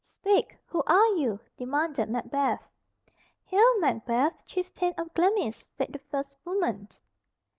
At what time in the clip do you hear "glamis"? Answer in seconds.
5.13-5.69